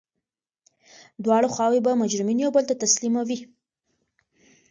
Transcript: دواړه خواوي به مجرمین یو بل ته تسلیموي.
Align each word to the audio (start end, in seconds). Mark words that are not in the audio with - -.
دواړه 1.23 1.47
خواوي 1.53 1.79
به 1.85 1.99
مجرمین 2.01 2.37
یو 2.41 2.51
بل 2.55 2.63
ته 2.69 2.75
تسلیموي. 2.83 3.39